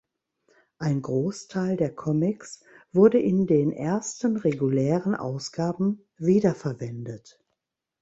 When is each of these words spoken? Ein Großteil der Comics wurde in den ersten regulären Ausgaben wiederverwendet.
Ein 0.79 1.03
Großteil 1.03 1.77
der 1.77 1.93
Comics 1.93 2.63
wurde 2.91 3.19
in 3.19 3.45
den 3.45 3.71
ersten 3.71 4.35
regulären 4.35 5.13
Ausgaben 5.13 6.01
wiederverwendet. 6.17 7.39